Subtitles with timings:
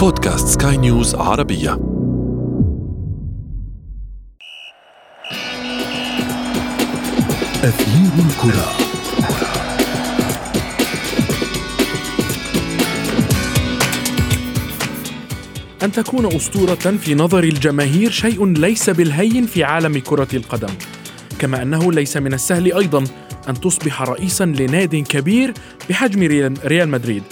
[0.00, 1.72] بودكاست سكاي نيوز عربية.
[7.64, 8.70] أثير الكرة.
[15.82, 20.74] أن تكون أسطورة في نظر الجماهير شيء ليس بالهين في عالم كرة القدم.
[21.38, 23.04] كما أنه ليس من السهل أيضا
[23.48, 25.54] أن تصبح رئيسا لناد كبير
[25.90, 27.22] بحجم ريال مدريد.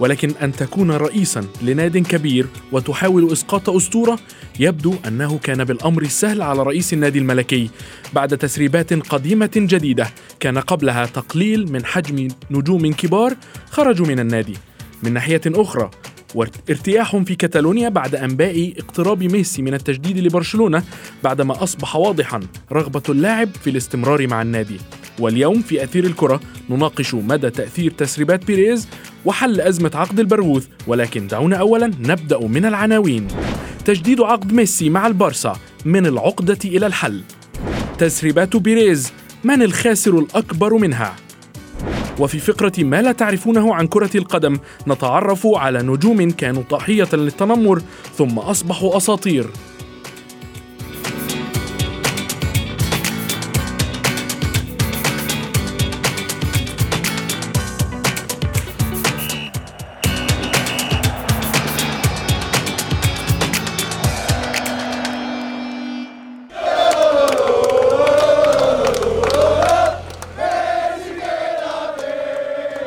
[0.00, 4.18] ولكن أن تكون رئيسا لناد كبير وتحاول إسقاط أسطورة
[4.60, 7.70] يبدو أنه كان بالأمر السهل على رئيس النادي الملكي
[8.12, 10.10] بعد تسريبات قديمة جديدة
[10.40, 13.36] كان قبلها تقليل من حجم نجوم كبار
[13.70, 14.54] خرجوا من النادي.
[15.02, 15.90] من ناحية أخرى
[16.34, 20.82] وارتياح في كتالونيا بعد أنباء اقتراب ميسي من التجديد لبرشلونة
[21.24, 22.40] بعدما أصبح واضحا
[22.72, 24.76] رغبة اللاعب في الاستمرار مع النادي.
[25.18, 28.88] واليوم في أثير الكرة نناقش مدى تأثير تسريبات بيريز
[29.24, 33.28] وحل أزمة عقد البرغوث ولكن دعونا أولا نبدأ من العناوين.
[33.84, 37.22] تجديد عقد ميسي مع البارسا من العقدة إلى الحل.
[37.98, 39.12] تسريبات بيريز
[39.44, 41.16] من الخاسر الأكبر منها.
[42.18, 44.58] وفي فقرة ما لا تعرفونه عن كرة القدم
[44.88, 47.82] نتعرف على نجوم كانوا ضحية للتنمر
[48.16, 49.46] ثم أصبحوا أساطير.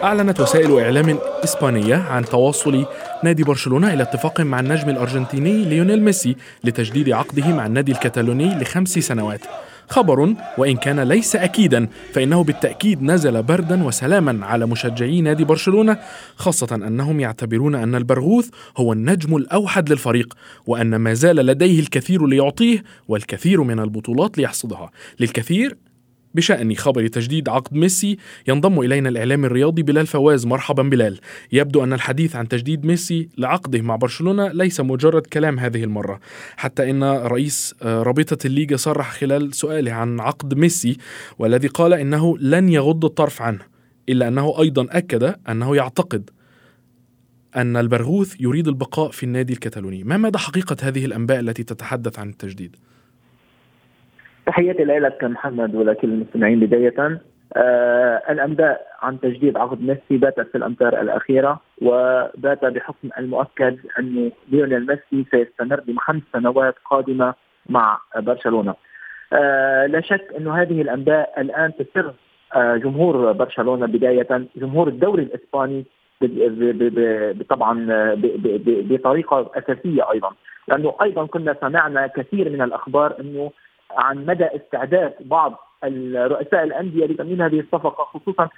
[0.08, 2.86] أعلنت وسائل إعلام إسبانية عن تواصل
[3.24, 9.00] نادي برشلونة إلى اتفاق مع النجم الأرجنتيني ليونيل ميسي لتجديد عقده مع النادي الكتالوني لخمس
[9.00, 9.42] سنوات.
[9.90, 15.98] خبر وإن كان ليس أكيدا فإنه بالتأكيد نزل بردا وسلاما على مشجعي نادي برشلونة
[16.36, 20.34] خاصة أنهم يعتبرون أن البرغوث هو النجم الأوحد للفريق
[20.66, 24.92] وأن ما زال لديه الكثير ليعطيه والكثير من البطولات ليحصدها.
[25.20, 25.78] للكثير
[26.38, 28.18] بشأن خبر تجديد عقد ميسي
[28.48, 30.46] ينضم إلينا الإعلام الرياضي بلال فواز.
[30.46, 31.20] مرحبا بلال.
[31.52, 36.20] يبدو أن الحديث عن تجديد ميسي لعقده مع برشلونة ليس مجرد كلام هذه المرة
[36.58, 40.98] حتى إن رئيس آه، رابطة الليغا صرح خلال سؤاله عن عقد ميسي
[41.40, 43.60] والذي قال إنه لن يغض الطرف عنه
[44.10, 46.30] إلا أنه أيضا أكد أنه يعتقد
[47.56, 50.04] أن البرغوث يريد البقاء في النادي الكتالوني.
[50.04, 52.76] ما مدى حقيقة هذه الأنباء التي تتحدث عن التجديد؟
[54.48, 57.20] تحياتي لك محمد ولكل المستمعين بداية.
[57.56, 64.88] آه الأنباء عن تجديد عقد ميسي باتت في الأمتار الأخيرة وبات بحكم المؤكد أن ليونيل
[64.88, 67.34] ميسي سيستمر بخمس سنوات قادمة
[67.70, 68.76] مع برشلونة.
[69.34, 72.14] آه لا شك أن هذه الأنباء الآن تسر
[72.56, 75.86] آه جمهور برشلونة بداية جمهور الدوري الإسباني
[77.50, 77.86] طبعا
[78.90, 80.32] بطريقة أساسية أيضا.
[80.68, 83.52] لأنه أيضا كنا سمعنا كثير من الأخبار أنه
[83.98, 85.54] عن مدى استعداد بعض
[86.16, 88.50] رؤساء الأندية لتمويل هذه الصفقة خصوصا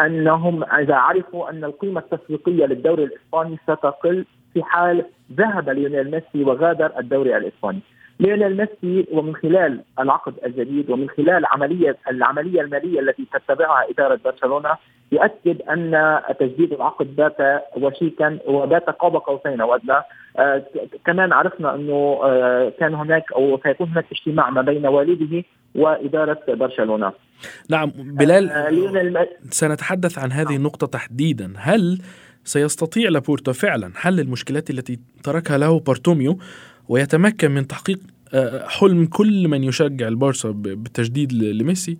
[0.00, 6.98] أنهم إذا عرفوا أن القيمة التسويقية للدوري الإسباني ستقل في حال ذهب ليونيل ميسي وغادر
[6.98, 7.80] الدوري الإسباني.
[8.20, 14.70] ليونيل ميسي ومن خلال العقد الجديد ومن خلال عملية العملية المالية التي تتبعها إدارة برشلونة
[15.12, 17.36] يؤكد أن تجديد العقد بات
[17.76, 19.60] وشيكا وبات قاب قوسين.
[19.60, 19.96] أو ادنى
[20.38, 20.62] آه
[21.06, 25.44] كمان عرفنا أنه آه كان هناك أو سيكون هناك اجتماع ما بين والده
[25.74, 27.12] وإدارة برشلونة.
[27.70, 31.52] نعم بلال آه سنتحدث عن هذه النقطة تحديدا.
[31.56, 31.98] هل
[32.44, 36.38] سيستطيع لابورتا فعلا؟ حل المشكلات التي تركها له بارتوميو
[36.90, 37.98] ويتمكن من تحقيق
[38.34, 41.98] آه، حلم كل من يشجع البارسا بالتجديد لميسي؟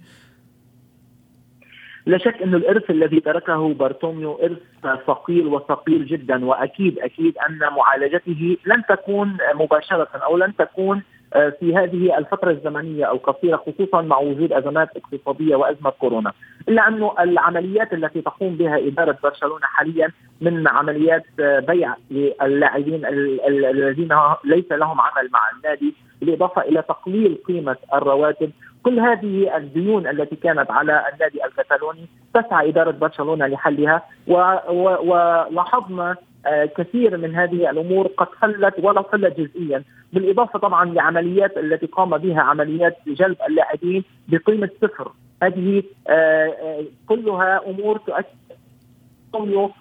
[2.07, 4.59] لا شك إنه الإرث الذي تركه بارتوميو إرث
[5.07, 11.03] ثقيل وثقيل جدا وأكيد أكيد أن معالجته لن تكون مباشرة أو لن تكون
[11.35, 16.33] آه، في هذه الفترة الزمنية القصيرة خصوصا مع وجود أزمات اقتصادية وأزمة كورونا.
[16.69, 20.09] إلا أنه العمليات التي تقوم بها إدارة برشلونة حاليا
[20.41, 23.07] من عمليات بيع للاعبين
[23.47, 24.09] الذين
[24.45, 28.51] ليس لهم عمل مع النادي بالإضافة إلى تقليل قيمة الرواتب.
[28.83, 36.17] كل هذه الديون التي كانت على النادي الكتالوني تسعى إدارة برشلونة لحلها ولاحظنا
[36.47, 39.85] آه، كثير من هذه الأمور قد خلت ولو خلت جزئيا.
[40.13, 45.13] بالإضافة طبعا لعمليات التي قام بها عمليات جلب اللاعبين بقيمة صفر.
[45.43, 48.27] هذه آه، آه، كلها أمور تؤكد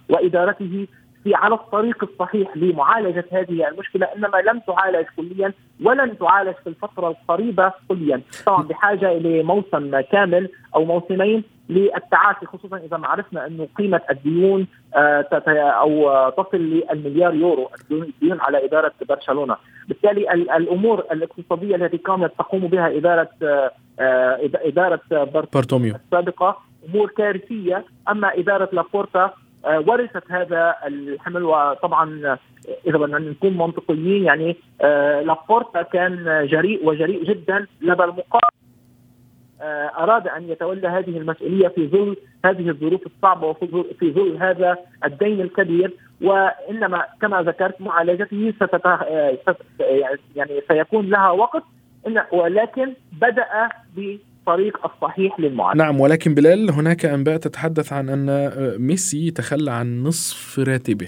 [0.10, 0.88] وإدارته
[1.24, 7.08] في على الطريق الصحيح لمعالجة هذه المشكلة إنما لم تعالج كليا ولن تعالج في الفترة
[7.08, 14.02] القريبة كليا، طبعا بحاجة لموسم كامل أو موسمين للتعافي خصوصا إذا ما عرفنا إنه قيمة
[14.10, 15.28] الديون آه،
[15.58, 19.56] أو تصل للمليار يورو الديون على إدارة برشلونه،
[19.88, 23.30] بالتالي الأمور الاقتصادية التي كانت تقوم بها إدارة
[24.00, 25.02] آه، إدارة
[25.54, 25.96] بارتوميو.
[25.96, 26.58] السابقة
[26.90, 29.34] أمور كارثية، أما إدارة لابورتا
[29.66, 31.44] ورثت هذا الحمل.
[31.44, 32.38] وطبعا
[32.88, 34.56] إذا بدنا نكون منطقيين يعني
[35.26, 37.68] لابورتا كان جريء وجريء جدا.
[37.82, 38.60] لدى المقابل
[39.62, 42.16] آه، أراد أن يتولى هذه المسؤولية في ظل
[42.46, 45.94] هذه الظروف الصعبة وفي ظل هذا الدين الكبير.
[46.22, 48.86] وإنما كما ذكرت معالجته ستت...
[48.86, 49.38] آه،
[50.36, 51.64] يعني سيكون لها وقت.
[52.32, 53.70] ولكن بدأ
[54.50, 60.60] الطريق الصحيح للمعالجه نعم ولكن بلال هناك أنباء تتحدث عن أن ميسي تخلى عن نصف
[60.60, 61.08] راتبه.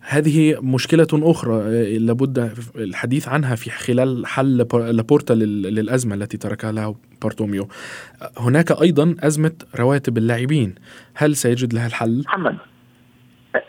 [0.00, 7.68] هذه مشكلة أخرى لابد الحديث عنها في خلال حل لابورتا للأزمة التي تركها له بارتوميو.
[8.38, 10.74] هناك أيضا أزمة رواتب اللاعبين.
[11.14, 12.56] هل سيجد لها الحل؟ محمد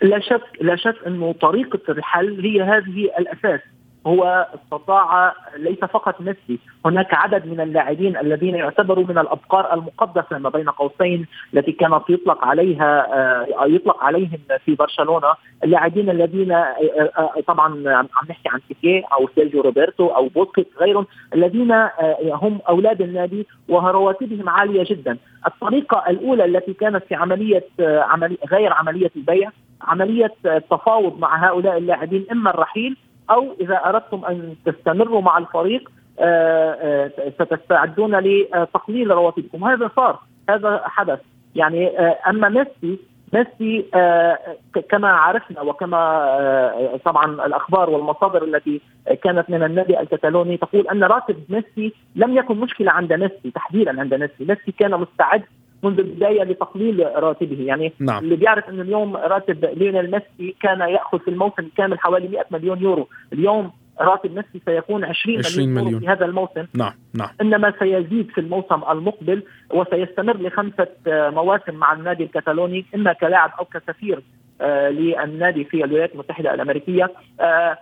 [0.02, 3.60] لا شك لا شك انه طريقة الحل هي هذه الأساس.
[4.10, 10.50] هو استطاع ليس فقط ميسي هناك عدد من اللاعبين الذين يعتبروا من الأبقار المقدسة ما
[10.50, 15.34] بين قوسين التي كانت يطلق عليها آه، يطلق عليهم في برشلونة.
[15.64, 16.76] اللاعبين الذين آه،
[17.18, 21.72] آه، طبعا عم نحكي عن بيكيه أو سيرجيو روبرتو أو بوسكيتس غيرهم الذين
[22.24, 25.18] هم أولاد النادي ورواتبهم عالية جدا.
[25.48, 29.52] الطريقة الأولى التي كانت في عملية عملي غير عملية البيع
[29.82, 32.98] عملية التفاوض مع هؤلاء اللاعبين إما الرحيل
[33.32, 35.90] أو إذا أردتم أن تستمروا مع الفريق
[36.20, 39.64] آه، آه، ستستعدون لتقليل رواتبكم.
[39.64, 41.20] هذا صار هذا حدث.
[41.56, 43.00] يعني آه، أما ميسي
[43.34, 43.86] ميسي
[44.90, 48.82] كما عرفنا وكما طبعا الأخبار والمصادر التي
[49.24, 54.14] كانت من النادي الكتالوني تقول أن راتب ميسي لم يكن مشكلة عند ميسي تحديدا عند
[54.14, 55.44] ميسي، ميسي كان مستعد
[55.84, 57.64] منذ البداية لتقليل راتبه.
[57.64, 58.24] يعني نعم.
[58.24, 62.82] اللي بيعرف انه اليوم راتب ليونيل ميسي كان يأخذ في الموسم الكامل حوالي 100 مليون
[62.82, 63.08] يورو.
[63.34, 63.72] اليوم
[64.02, 66.00] راتب ميسي سيكون 20, 20 مليون, مليون.
[66.02, 66.66] في هذا الموسم.
[66.74, 67.30] نعم نعم.
[67.42, 69.44] إنما سيزيد في الموسم المقبل
[69.74, 74.22] وسيستمر لخمسة مواسم مع النادي الكتالوني إما كلاعب أو كسفير
[74.62, 77.12] آه للنادي في الولايات المتحدة الأمريكية.
[77.40, 77.78] آه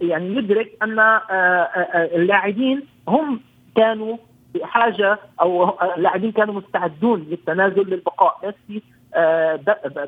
[0.00, 3.40] يعني يدرك أن آه, آه، اللاعبين هم
[3.76, 4.16] كانوا
[4.54, 8.54] بحاجة أو اللاعبين كانوا مستعدون للتنازل للبقاء.
[8.68, 8.82] ميسي
[9.14, 9.60] آه،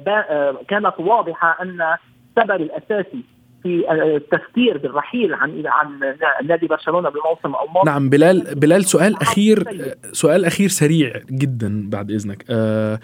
[0.08, 1.96] آه، كانت واضحة أن
[2.38, 3.24] السبب الأساسي
[3.62, 6.16] في التفكير بالرحيل عن عن
[6.46, 9.64] نادي برشلونة بالموسم الماضي نعم بلال بلال سؤال اخير
[10.12, 12.44] سؤال أخير سريع جدا بعد إذنك.
[12.50, 13.00] آه،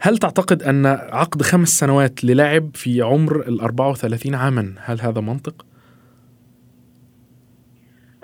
[0.00, 5.69] هل تعتقد أن عقد خمس سنوات للاعب في عمر ال 34 عاما هل هذا منطق؟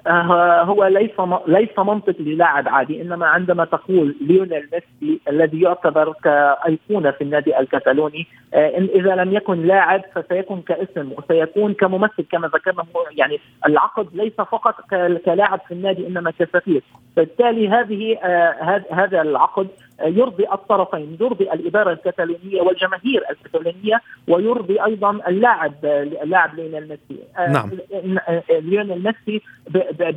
[0.07, 1.11] آه، هو ليس
[1.47, 8.27] ليس منطق للاعب عادي إنما عندما تقول ليونيل ميسي الذي يعتبر كأيقونة في النادي الكتالوني
[8.55, 14.33] آه، إن إذا لم يكن لاعب فسيكون كاسم وسيكون كممثل كما ذكرنا يعني العقد ليس
[14.33, 14.75] فقط
[15.25, 16.83] كلاعب في النادي إنما كسفير
[17.17, 19.69] بالتالي هذه آه، هذا العقد
[20.01, 25.75] يرضي الطرفين يرضي الإدارة الكتالونية والجماهير الكتالونية ويرضي أيضا اللاعب
[26.23, 27.23] اللاعب ليونيل ميسي.
[27.39, 27.71] نعم.
[28.51, 29.43] ليونيل ميسي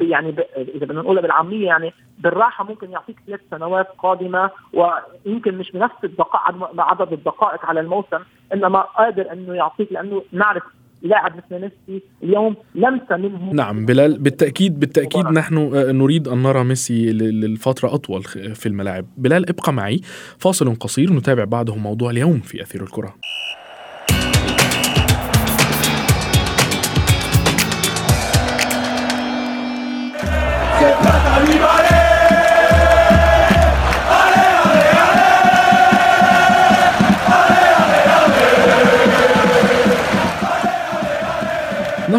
[0.02, 6.04] يعني إذا بدنا نقولها بالعامية يعني بالراحة ممكن يعطيك ثلاث سنوات قادمة ويمكن مش بنفس
[6.04, 8.20] الدقائق عدد الدقائق على الموسم
[8.54, 10.64] إنما قادر إنه يعطيك لأنه نعرف
[11.02, 15.34] لاعب مثل ميسي اليوم لمسه منه نعم بلال بالتاكيد بالتأكيد مباراة.
[15.34, 19.06] نحن آه، نريد أن نرى ميسي للفترة أطول في الملاعب.
[19.18, 20.02] بلال ابقى معي.
[20.38, 23.16] فاصل قصير نتابع بعده موضوع اليوم في أثير الكرة.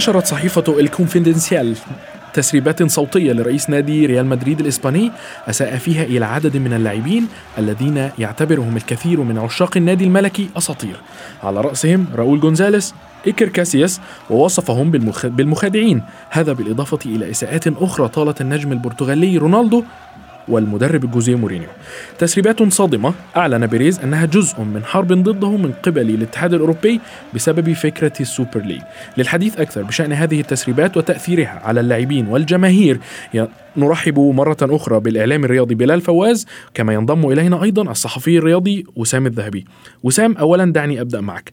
[0.00, 1.76] نشرت صحيفة الكونفيدنسيال
[2.34, 5.12] تسريبات صوتية لرئيس نادي ريال مدريد الإسباني
[5.48, 7.28] أساء فيها إلى عدد من اللاعبين
[7.58, 10.96] الذين يعتبرهم الكثير من عشاق النادي الملكي أساطير.
[11.42, 12.94] على رأسهم راؤول جونزاليس
[13.26, 14.90] إيكر كاسياس ووصفهم
[15.24, 16.02] بالمخادعين.
[16.30, 19.84] هذا بالإضافة إلى إساءات أخرى طالت النجم البرتغالي رونالدو
[20.50, 21.68] والمدرب جوزيه مورينيو.
[22.18, 27.00] تسريبات صادمة أعلن بيريز أنها جزء من حرب ضده من قبل الاتحاد الأوروبي
[27.34, 28.80] بسبب فكرة ال Super League.
[29.16, 33.00] للحديث أكثر بشأن هذه التسريبات وتأثيرها على اللاعبين والجماهير.
[33.76, 39.64] نرحب مرة أخرى بالإعلامي الرياضي بلال فواز كما ينضم إلينا أيضا الصحفي الرياضي وسام الذهبي.
[40.02, 41.52] وسام أولا دعني أبدأ معك.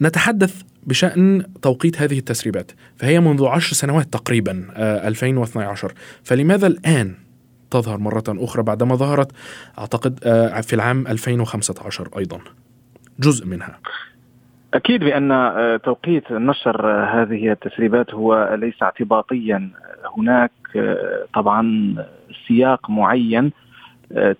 [0.00, 0.54] نتحدث
[0.86, 5.92] بشأن توقيت هذه التسريبات فهي منذ عشر سنوات تقريبا 2012
[6.24, 7.14] فلماذا الآن؟
[7.72, 9.32] تظهر مرة أخرى بعدما ظهرت
[9.78, 10.18] أعتقد
[10.62, 12.38] في العام 2015 أيضا.
[13.18, 13.78] جزء منها.
[14.74, 19.70] أكيد بأن آه، توقيت نشر آه، هذه التسريبات هو ليس اعتباطيا.
[20.16, 21.94] هناك آه، طبعا
[22.48, 23.52] سياق معين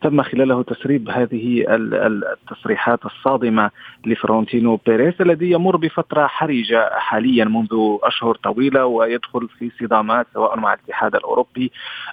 [0.03, 3.71] تم خلاله تسريب هذه التصريحات الصادمة
[4.07, 10.75] لفرونتينو بيريز الذي يمر بفترة حرجة حاليا منذ أشهر طويلة ويدخل في صدامات سواء مع
[10.75, 11.73] الاتحاد الأوروبي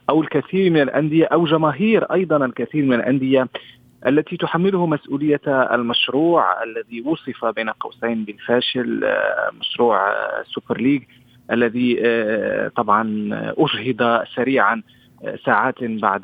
[0.10, 3.48] أو الكثير من الأندية أو جماهير أيضا الكثير من الأندية
[4.08, 11.04] التي تحمله مسؤولية المشروع الذي وصف بين قوسين بالفاشل آه، مشروع آه، Super League
[11.52, 14.82] الذي آه، طبعا أجهض سريعا
[15.46, 16.22] ساعات بعد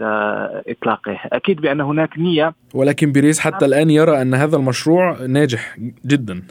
[0.68, 1.20] إطلاقه.
[1.26, 2.54] أكيد بأن هناك نية.
[2.74, 6.44] ولكن بيريز حتى الآن يرى أن هذا المشروع ناجح جدا.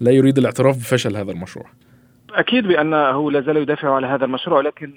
[0.00, 1.66] لا يريد الاعتراف بفشل هذا المشروع.
[2.34, 4.92] أكيد بأنه لا زال يدافع على هذا المشروع لكن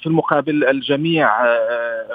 [0.00, 1.30] في المقابل الجميع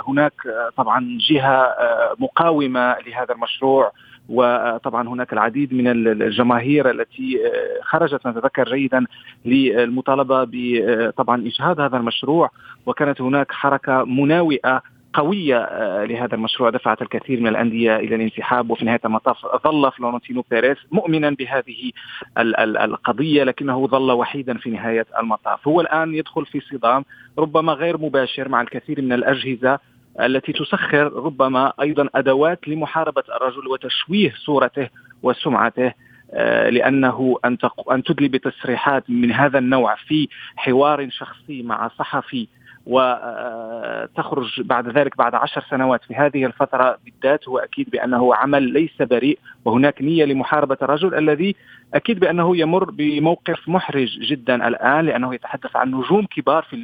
[0.08, 0.34] هناك
[0.78, 1.76] طبعا جهة
[2.20, 3.92] مقاومة لهذا المشروع.
[4.30, 5.88] وطبعا هناك العديد من
[6.22, 7.40] الجماهير التي
[7.82, 9.06] خرجت نتذكر جيدا
[9.46, 12.50] للمطالبة بطبعا اجهاض هذا المشروع.
[12.86, 14.82] وكانت هناك حركة مناوئة
[15.14, 16.70] قوية آه، لهذا المشروع.
[16.70, 21.92] دفعت الكثير من الأندية إلى الانسحاب وفي نهاية المطاف ظل فلورنتينو بيريز مؤمنا بهذه
[22.38, 25.68] القضية لكنه ظل وحيدا في نهاية المطاف.
[25.68, 27.06] هو الآن يدخل في صدام
[27.38, 29.80] ربما غير مباشر مع الكثير من الأجهزة
[30.22, 34.90] التي تسخر ربما أيضا أدوات لمحاربة الرجل وتشويه صورته
[35.24, 35.94] وسمعته
[36.34, 37.58] آه، لأنه أن
[37.92, 42.48] أن تدلي بتصريحات من هذا النوع في حوار شخصي مع صحفي
[42.86, 49.02] وتخرج بعد ذلك بعد عشر سنوات في هذه الفترة بالذات هو أكيد بأنه عمل ليس
[49.02, 51.56] بريء وهناك نية لمحاربة الرجل الذي
[51.94, 56.76] أكيد بأنه يمر بموقف محرج جدا الآن لأنه يتحدث عن نجوم كبار في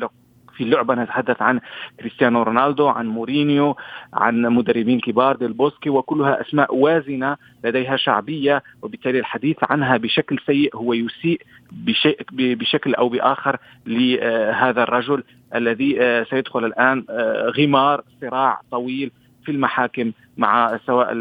[0.57, 1.59] في اللعبة نتحدث عن
[1.99, 3.75] كريستيانو رونالدو عن مورينيو
[4.13, 10.75] عن مدربين كبار ديل بوسكي وكلها أسماء وازنة لديها شعبية وبالتالي الحديث عنها بشكل سيء
[10.75, 11.41] هو يسيء
[12.31, 15.23] بشكل أو بآخر لهذا الرجل
[15.55, 19.11] الذي آه، سيدخل الآن آه، غمار صراع طويل
[19.45, 21.13] في المحاكم مع سواء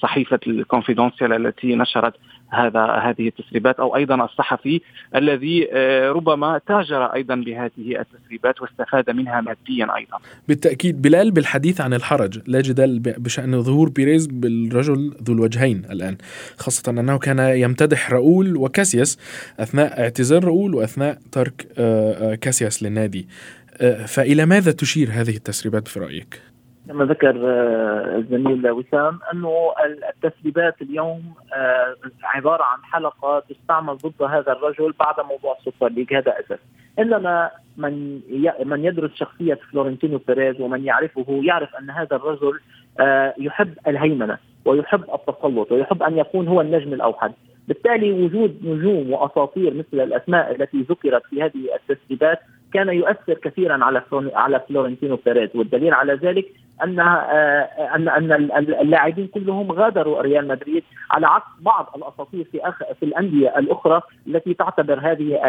[0.00, 2.14] صحيفة الكونفيدونسيال التي نشرت
[2.52, 4.80] هذا هذه التسريبات أو أيضا الصحفي
[5.14, 10.18] الذي آه، ربما تاجر أيضا بهذه التسريبات واستفاد منها ماديا أيضا.
[10.48, 16.16] بالتأكيد بلال بالحديث عن الحرج لا جدال بشأن ظهور بيريز بالرجل ذو الوجهين الآن
[16.56, 19.18] خاصة أنه كان يمتدح راؤول وكاسياس
[19.60, 23.28] أثناء اعتزال راؤول وأثناء ترك آه، آه، كاسياس للنادي.
[24.06, 26.51] فإلى ماذا تشير هذه التسريبات في رأيك؟
[26.88, 29.72] كما ذكر آه، الزميل وسام أنه
[30.08, 31.22] التسريبات اليوم
[31.54, 36.14] آه، عبارة عن حلقة تستعمل ضد هذا الرجل بعد موضوع السوبر ليج.
[36.14, 36.58] هذا أساس.
[36.98, 38.20] انما من
[38.64, 42.60] من يدرس شخصية فلورنتينو بيريز ومن يعرفه يعرف أن هذا الرجل
[43.00, 47.32] آه، يحب الهيمنة ويحب التسلط ويحب أن يكون هو النجم الأوحد.
[47.68, 52.38] بالتالي وجود نجوم وأساطير مثل الأسماء التي ذكرت في هذه التسريبات
[52.74, 54.02] كان يؤثر كثيرا على
[54.34, 56.52] على فلورنتينو بيريز والدليل على ذلك
[56.84, 57.62] ان آه،
[57.94, 63.58] ان أن اللاعبين كلهم غادروا ريال مدريد على عكس بعض الأساطير في أخ في الأندية
[63.58, 65.40] الأخرى التي تعتبر هذه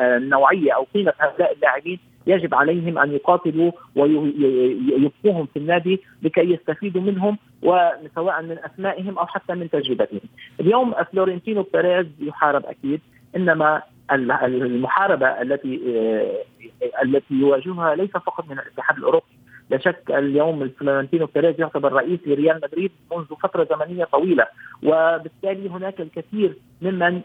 [0.00, 7.38] النوعية أو قيمة هؤلاء اللاعبين يجب عليهم أن يقاتلوا ويبقوهم في النادي لكي يستفيدوا منهم
[7.62, 10.20] وسواء من اسمائهم أو حتى من تجربتهم.
[10.60, 13.00] اليوم فلورنتينو بيريز يحارب أكيد
[13.36, 13.82] إنما
[14.12, 19.24] المحاربة التي آه، التي يواجهها ليس فقط من الاتحاد الأوروبي.
[19.70, 24.46] لا شك اليوم فلورنتينو بيريز يعتبر رئيس لريال مدريد منذ فترة زمنية طويلة.
[24.82, 27.20] وبالتالي هناك الكثير ممن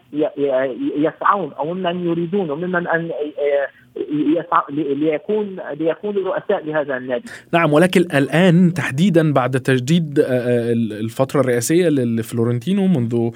[0.96, 3.10] يسعون أو ممن يريدون وممن أن
[4.10, 7.24] يسعى ليكون ليكونوا رؤساء لهذا النادي.
[7.52, 10.14] نعم ولكن الآن تحديدا بعد تجديد
[11.04, 13.30] الفترة الرئاسية لفلورنتينو منذ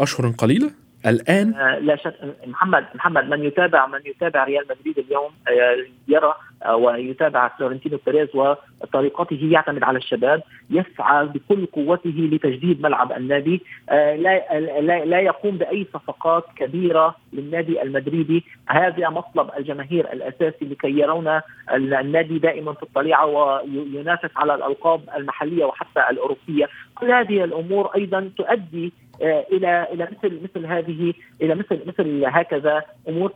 [0.00, 2.14] أشهر قليلة؟ الآن؟ آه، لا شك
[2.46, 5.76] محمد محمد من يتابع من يتابع ريال مدريد اليوم آه،
[6.08, 6.34] يرى
[6.64, 14.60] آه، ويتابع فلورنتينو بيريز وطريقته يعتمد على الشباب يسعى بكل قوته لتجديد ملعب النادي لا
[14.80, 18.44] لا, لا يقوم بأي صفقات كبيرة للنادي المدريدي.
[18.68, 21.40] هذا مطلب الجماهير الأساسي لكي يرون
[21.74, 26.68] النادي دائما في الطليعة وينافس على الألقاب المحلية وحتى الأوروبية.
[26.94, 33.32] كل هذه الأمور أيضا تؤدي إلى إلى مثل مثل هذه إلى مثل مثل هكذا أمور.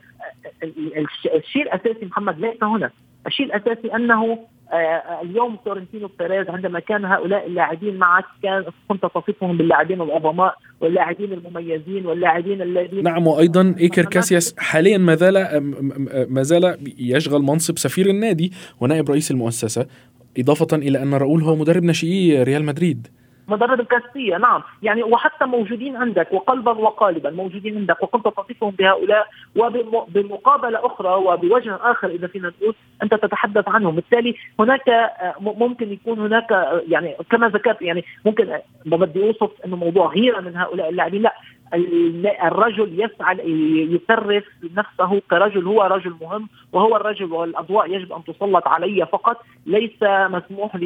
[1.37, 2.90] الشيء الأساسي محمد ليس هنا.
[3.26, 4.38] الشيء الأساسي أنه
[4.72, 11.32] آه، اليوم فلورنتينو بيريز عندما كان هؤلاء اللاعبين معك كان كنت تصفهم باللاعبين العظماء واللاعبين
[11.32, 15.60] المميزين واللاعبين الذين نعم وأيضا إيكر كاسياس حاليا ما زال
[16.28, 19.87] ما زال يشغل منصب سفير النادي ونائب رئيس المؤسسة
[20.38, 23.06] إضافة إلى أن راؤول هو مدرب ناشئي ريال مدريد.
[23.50, 24.62] مدرب الكاسية نعم.
[24.83, 29.26] يعني وحتى موجودين عندك وقلبا وقالبا موجودين عندك وكنت تصفهم بهؤلاء
[29.57, 33.95] وبمقابلة أخرى وبوجه آخر إذا فينا نقول أنت تتحدث عنهم.
[33.95, 39.50] بالتالي هناك آه، ممكن يكون هناك آه، يعني كما ذكرت يعني ممكن ما بدي أوصف
[39.64, 41.23] أنه موضوع غيرة من هؤلاء اللاعبين.
[41.23, 41.35] لا
[42.45, 43.39] الرجل يسعى
[43.95, 44.43] يكرس
[44.77, 49.37] نفسه كرجل هو رجل مهم وهو الرجل والأضواء يجب أن تسلط علي فقط.
[49.67, 50.77] ليس مسموح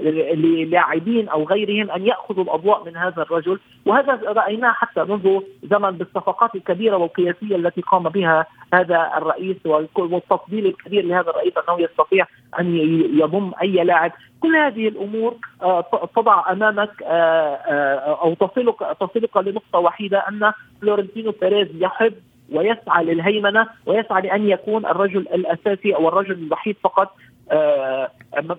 [0.00, 3.58] للاعبين أو غيرهم أن يأخذوا الأضواء من هذا الرجل.
[3.86, 9.56] وهذا رأيناه حتى منذ زمن بالصفقات الكبيرة والقياسية التي قام بها هذا الرئيس
[9.96, 12.26] والتفضيل الكبير لهذا الرئيس أنه يستطيع
[12.58, 12.76] أن
[13.18, 14.12] يضم أي لاعب.
[14.44, 21.34] كل هذه الأمور آه، تضع أمامك آه، آه، أو تصلك تصلك لنقطة وحيدة أن فلورنتينو
[21.40, 22.12] بيريز يحب
[22.52, 27.16] ويسعى للهيمنة ويسعى لأن يكون الرجل الأساسي أو الرجل الوحيد فقط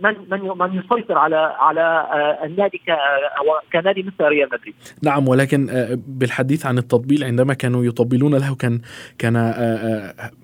[0.01, 2.08] من من من يسيطر على على
[2.44, 2.82] النادي
[3.74, 4.74] كنادي مثل ريال مدريد.
[5.04, 5.70] نعم ولكن
[6.08, 8.82] بالحديث عن التطبيل عندما كانوا يطبلون له كان
[9.18, 9.54] كان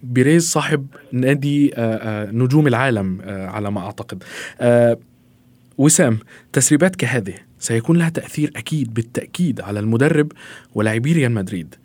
[0.04, 1.74] بيريز صاحب نادي
[2.32, 4.24] نجوم العالم على ما أعتقد.
[5.82, 6.20] وسام
[6.54, 7.34] تسريبات كهذه.
[7.58, 10.32] سيكون لها تأثير أكيد بالتأكيد على المدرب
[10.76, 11.76] ولاعبي ريال مدريد.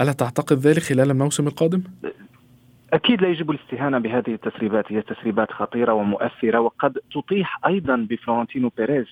[0.00, 1.82] ألا تعتقد ذلك خلال الموسم القادم؟
[2.92, 4.92] أكيد لا يجب الاستهانة بهذه التسريبات.
[4.92, 9.06] هي تسريبات خطيرة ومؤثرة وقد تطيح أيضا بفلورنتينو بيريز.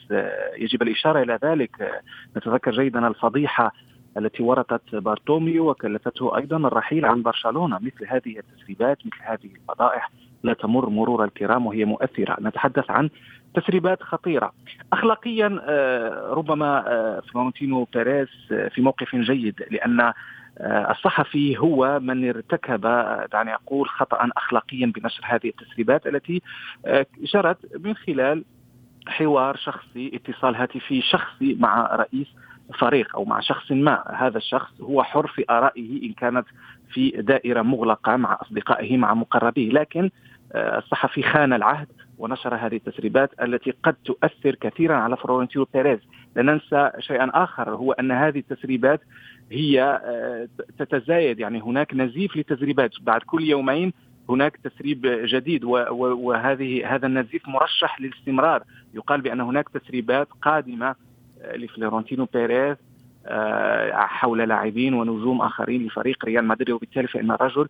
[0.59, 2.02] يجب الإشارة إلى ذلك.
[2.37, 3.73] نتذكر جيدا الفضيحة
[4.19, 7.78] التي ورطت بارتوميو وكلفته أيضا الرحيل عن برشلونة.
[7.78, 10.11] مثل هذه التسريبات مثل هذه الفضائح
[10.43, 12.37] لا تمر مرور الكرام وهي مؤثرة.
[12.40, 13.11] نتحدث عن
[13.55, 14.52] تسريبات خطيرة.
[14.93, 20.12] أخلاقيا آه، ربما آه، فلورنتينو بيريز آه، في موقف جيد لأن
[20.61, 22.81] الصحفي هو من ارتكب
[23.33, 26.43] دعني أقول خطأ أخلاقيا بنشر هذه التسريبات التي
[27.35, 28.45] جرت من خلال
[29.09, 32.26] حوار شخصي اتصال هاتفي شخصي مع رئيس
[32.78, 34.05] فريق أو مع شخص ما.
[34.17, 36.47] هذا الشخص هو حر في آرائه إن كانت
[36.90, 39.71] في دائرة مغلقة مع أصدقائه مع مقربيه.
[39.71, 40.11] لكن
[40.55, 45.98] الصحفي خان العهد ونشر هذه التسريبات التي قد تؤثر كثيرا على فلورنتينو بيريز.
[46.37, 49.00] لا ننسى شيئا آخر هو أن هذه التسريبات
[49.52, 51.40] هي آه، تتزايد.
[51.40, 52.90] يعني هناك نزيف لتسريبات.
[53.00, 53.92] بعد كل يومين
[54.28, 58.62] هناك تسريب جديد وهذه هذا النزيف مرشح للاستمرار.
[58.94, 60.94] يقال بأن هناك تسريبات قادمة
[61.42, 62.76] آه، لفلورنتينو بيريز
[63.26, 66.70] آه، حول لاعبين ونجوم آخرين لفريق ريال مدريد.
[66.70, 67.68] وبالتالي فإن الرجل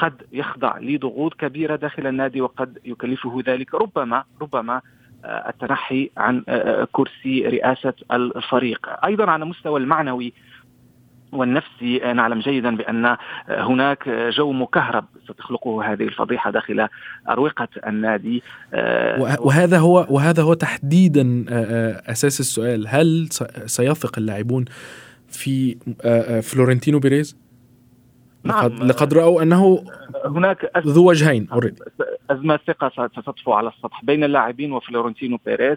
[0.00, 3.74] قد يخضع لضغوط كبيرة داخل النادي وقد يكلفه ذلك.
[3.74, 4.80] ربما ربما
[5.24, 9.04] آه، التنحي عن آه، آه، كرسي رئاسة الفريق.
[9.04, 10.32] أيضا على المستوى المعنوي
[11.32, 13.16] والنفسي نعلم جيدا بأن
[13.48, 16.88] هناك جو مكهرب ستخلقه هذه الفضيحة داخل
[17.28, 18.42] أروقة النادي
[19.18, 21.44] وهذا هو وهذا هو تحديدا
[22.06, 22.88] أساس السؤال.
[22.88, 23.28] هل
[23.66, 24.64] سيثق اللاعبون
[25.28, 25.76] في
[26.42, 27.39] فلورنتينو بيريز؟
[28.44, 28.88] لقد, نعم.
[28.88, 29.84] لقد رأوا أنه
[30.24, 31.48] هناك ذو وجهين
[32.30, 35.76] أزمة ثقة ستطفو على السطح بين اللاعبين وفلورنتينو بيريز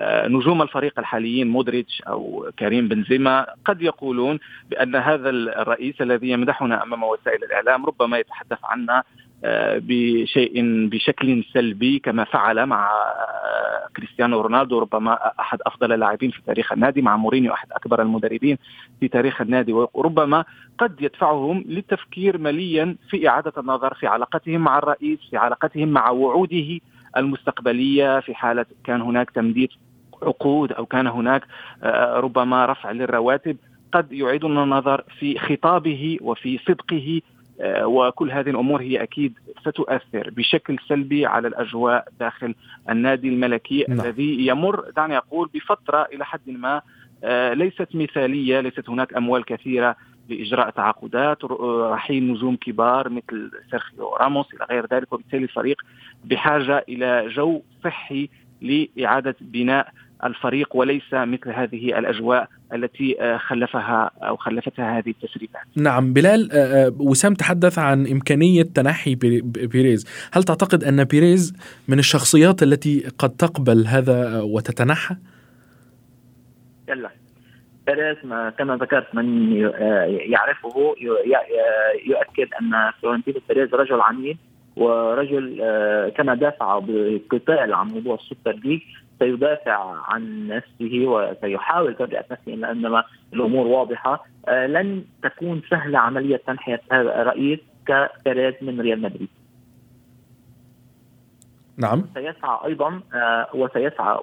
[0.00, 4.38] آه، نجوم الفريق الحاليين مودريتش أو كريم بنزيما قد يقولون
[4.70, 9.02] بأن هذا الرئيس الذي يمدحنا أمام وسائل الإعلام ربما يتحدث عنا
[9.44, 10.52] بشيء
[10.88, 17.02] بشكل سلبي كما فعل مع آه، كريستيانو رونالدو ربما أحد أفضل اللاعبين في تاريخ النادي
[17.02, 18.58] مع مورينيو أحد أكبر المدربين
[19.00, 19.72] في تاريخ النادي.
[19.72, 20.44] وربما
[20.78, 26.80] قد يدفعهم للتفكير مليا في إعادة النظر في علاقتهم مع الرئيس في علاقتهم مع وعوده
[27.16, 29.68] المستقبلية في حالة كان هناك تمديد
[30.22, 31.42] عقود أو كان هناك
[31.82, 33.56] آه، ربما رفع للرواتب.
[33.92, 37.20] قد يعيدون النظر في خطابه وفي صدقه
[37.84, 42.54] وكل هذه الأمور هي أكيد ستؤثر بشكل سلبي على الأجواء داخل
[42.90, 44.00] النادي الملكي نعم.
[44.00, 46.82] الذي يمر دعني أقول بفترة إلى حد ما
[47.24, 49.96] آه، ليست مثالية ليست هناك أموال كثيرة
[50.28, 51.44] لإجراء تعاقدات
[51.92, 55.82] رحيل نجوم كبار مثل سيرخيو راموس إلى غير ذلك وبالتالي الفريق
[56.24, 58.28] بحاجة إلى جو صحي
[58.60, 59.92] لإعادة بناء
[60.24, 65.62] الفريق وليس مثل هذه الأجواء التي آه، خلفها أو خلفتها هذه التسريبات.
[65.76, 71.56] نعم بلال آه، آه، وسام تحدث عن إمكانية تنحي بيريز، هل تعتقد أن بيريز
[71.88, 75.16] من الشخصيات التي قد تقبل هذا وتتنحى؟
[76.88, 77.10] لا
[77.86, 78.16] بيريز
[78.58, 79.52] كما ذكرت من
[80.06, 80.94] يعرفه
[82.06, 84.36] يؤكد أن فلورنتينو بيريز رجل عنيد
[84.76, 85.62] ورجل
[86.16, 88.80] كما دافع بقتال عن موضوع السوبر ليج
[89.20, 94.24] سيدافع عن نفسه وسيحاول تبرئة نفسه إنما الأمور واضحة.
[94.48, 99.28] لن تكون سهلة عملية تنحية هذا الرئيس كبيريز من ريال مدريد.
[101.76, 102.04] نعم.
[102.14, 104.18] سيسعى أيضا آه، وسيسعى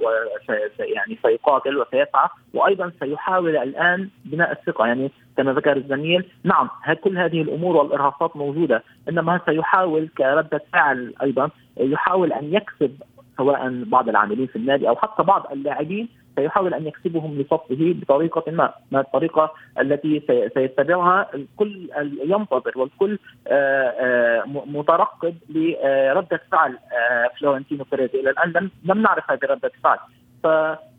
[0.80, 4.88] يعني سيقاتل وسيسعى وأيضا سيحاول الآن بناء الثقة.
[4.88, 6.70] يعني كما ذكر الزميل نعم
[7.04, 13.02] كل هذه الأمور والإرهاصات موجودة إنما سيحاول كردة فعل أيضا يحاول أن يكسب
[13.38, 18.74] سواء بعض العاملين في النادي أو حتى بعض اللاعبين سيحاول أن يكسبهم لصفه بطريقة ما،
[18.92, 20.22] ما الطريقة التي
[20.54, 21.90] سيتبعها الكل
[22.26, 29.40] ينتظر والكل آه، آه، مترقب لرده فعل آه، فلورنتينو بيريز إلى الآن لم نعرف هذه
[29.44, 29.98] ردة الفعل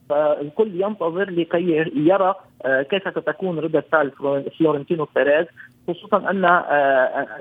[0.09, 4.11] فالكل ينتظر لكي يرى كيف ستكون ردة فعل
[4.59, 5.47] فلورنتينو بيريز
[5.89, 6.45] خصوصا أن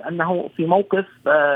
[0.07, 1.05] أنه في موقف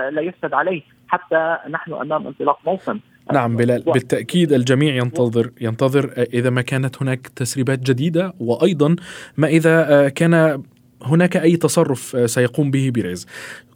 [0.09, 2.99] لا يحسد عليه حتى نحن أمام انطلاق موسم.
[3.33, 8.95] نعم بلال بالتأكيد الجميع ينتظر ينتظر إذا ما كانت هناك تسريبات جديدة وأيضا
[9.37, 10.63] ما إذا كان
[11.03, 13.27] هناك أي تصرف سيقوم به بيريز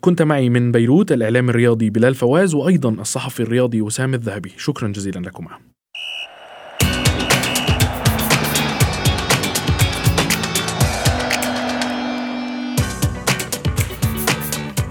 [0.01, 4.51] كنت معي من بيروت الإعلام الرياضي بلال فواز وأيضا الصحفي الرياضي وسام الذهبي.
[4.57, 5.74] شكرا جزيلا لكما.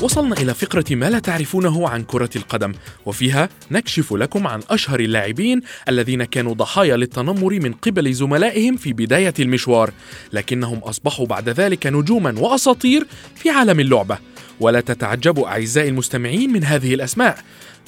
[0.04, 2.72] وصلنا إلى فقرة ما لا تعرفونه عن كرة القدم
[3.06, 9.34] وفيها نكشف لكم عن أشهر اللاعبين الذين كانوا ضحايا للتنمر من قبل زملائهم في بداية
[9.38, 9.90] المشوار
[10.32, 14.18] لكنهم أصبحوا بعد ذلك نجوما وأساطير في عالم اللعبة.
[14.60, 17.38] ولا تتعجبوا أعزائي المستمعين من هذه الأسماء.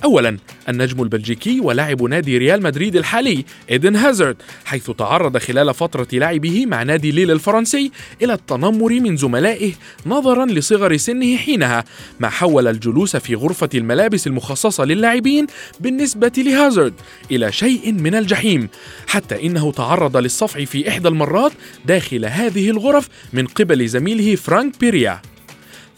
[0.04, 0.36] أولا
[0.68, 6.82] النجم البلجيكي ولاعب نادي ريال مدريد الحالي إيدن هازارد حيث تعرض خلال فترة لعبه مع
[6.82, 9.72] نادي ليل الفرنسي إلى التنمر من زملائه
[10.06, 11.84] نظرا لصغر سنه حينها
[12.20, 15.46] ما حول الجلوس في غرفة الملابس المخصصة للاعبين
[15.80, 16.94] بالنسبة لهازارد
[17.30, 18.68] إلى شيء من الجحيم
[19.06, 21.52] حتى إنه تعرض للصفع في إحدى المرات
[21.84, 25.20] داخل هذه الغرف من قبل زميله فرانك بيريا.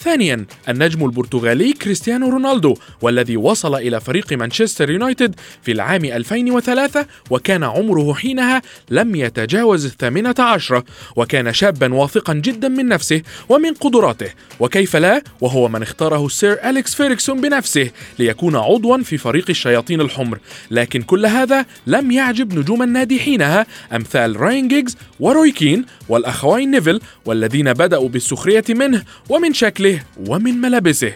[0.00, 7.64] ثانيا النجم البرتغالي كريستيانو رونالدو والذي وصل إلى فريق مانشستر يونايتد في العام 2003 وكان
[7.64, 10.84] عمره حينها لم يتجاوز الثامنة عشرة
[11.16, 14.30] وكان شابا واثقا جدا من نفسه ومن قدراته
[14.60, 20.38] وكيف لا وهو من اختاره السير أليكس فيرغسون بنفسه ليكون عضوا في فريق الشياطين الحمر.
[20.70, 27.00] لكن كل هذا لم يعجب نجوم النادي حينها أمثال راين غيغز وروي كين والأخوين نيفل
[27.24, 29.87] والذين بدأوا بالسخرية منه ومن شكله
[30.28, 31.12] ومن ملابسه.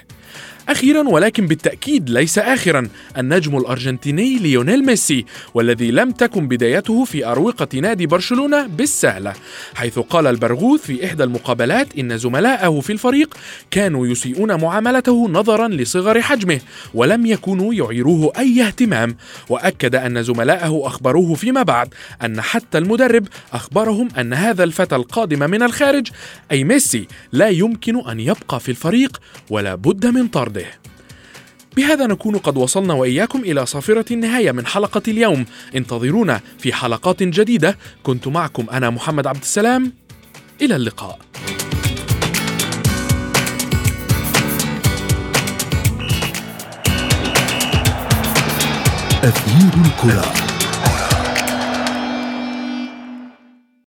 [0.69, 2.89] أخيرا ولكن بالتأكيد ليس آخرا.
[3.19, 9.33] النجم الأرجنتيني ليونيل ميسي والذي لم تكن بدايته في أروقة نادي برشلونة بالسهلة.
[9.75, 13.35] حيث قال البرغوث في إحدى المقابلات إن زملائه في الفريق
[13.71, 16.61] كانوا يسيئون معاملته نظرا لصغر حجمه
[16.95, 19.17] ولم يكونوا يعيروه أي اهتمام.
[19.49, 21.95] وأكد أن زملائه أخبروه فيما بعد
[22.25, 26.09] أن حتى المدرب أخبرهم أن هذا الفتى القادم من الخارج
[26.51, 29.21] أي ميسي لا يمكن أن يبقى في الفريق
[29.51, 30.52] ولا بد من طرد.
[30.57, 30.67] عرضه
[31.77, 35.47] بهذا نكون قد وصلنا وإياكم إلى صافرة النهاية من حلقة اليوم.
[35.77, 37.79] انتظرونا في حلقات جديدة.
[38.03, 39.93] كنت معكم أنا محمد عبد السلام.
[40.63, 41.19] إلى اللقاء.
[49.25, 50.42] أثير الكرة.